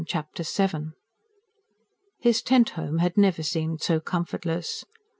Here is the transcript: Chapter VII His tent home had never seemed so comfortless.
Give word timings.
Chapter 0.07 0.41
VII 0.41 0.93
His 2.17 2.41
tent 2.41 2.71
home 2.71 2.97
had 2.97 3.19
never 3.19 3.43
seemed 3.43 3.83
so 3.83 3.99
comfortless. 3.99 4.83